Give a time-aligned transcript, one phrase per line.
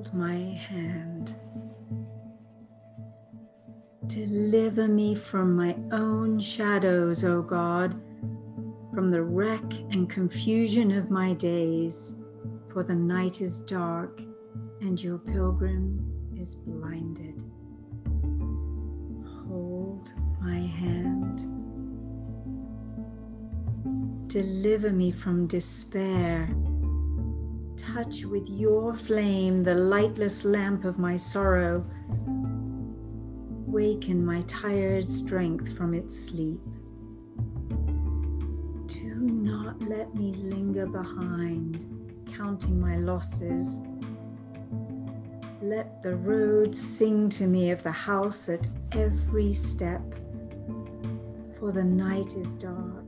[0.00, 0.38] hold my
[0.68, 1.34] hand.
[4.06, 7.92] Deliver me from my own shadows, O God,
[8.94, 12.16] from the wreck and confusion of my days,
[12.68, 14.22] for the night is dark
[14.80, 17.44] and your pilgrim is blinded.
[19.46, 21.46] Hold my hand.
[24.28, 26.48] Deliver me from despair.
[27.80, 31.82] Touch with your flame the lightless lamp of my sorrow.
[33.66, 36.60] Waken my tired strength from its sleep.
[38.86, 41.86] Do not let me linger behind,
[42.30, 43.78] counting my losses.
[45.62, 50.02] Let the road sing to me of the house at every step,
[51.58, 53.06] for the night is dark